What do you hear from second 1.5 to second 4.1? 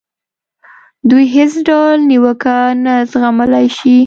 ډول نیوکه نه زغملای شي.